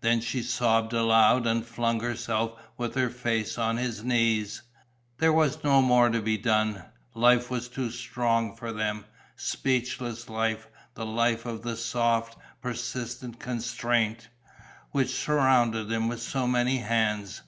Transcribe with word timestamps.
Then 0.00 0.22
she 0.22 0.40
sobbed 0.42 0.94
aloud 0.94 1.46
and 1.46 1.62
flung 1.62 2.00
herself 2.00 2.52
with 2.78 2.94
her 2.94 3.10
face 3.10 3.58
on 3.58 3.76
his 3.76 4.02
knees. 4.02 4.62
There 5.18 5.34
was 5.34 5.62
no 5.62 5.82
more 5.82 6.08
to 6.08 6.22
be 6.22 6.38
done: 6.38 6.82
life 7.12 7.50
was 7.50 7.68
too 7.68 7.90
strong 7.90 8.56
for 8.56 8.72
them, 8.72 9.04
speechless 9.36 10.30
life, 10.30 10.66
the 10.94 11.04
life 11.04 11.44
of 11.44 11.60
the 11.60 11.76
soft, 11.76 12.38
persistent 12.62 13.38
constraint, 13.38 14.30
which 14.92 15.10
surrounded 15.14 15.90
them 15.90 16.08
with 16.08 16.22
so 16.22 16.46
many 16.46 16.78
hands. 16.78 17.42